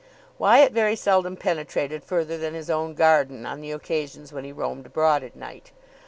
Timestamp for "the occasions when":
3.61-4.43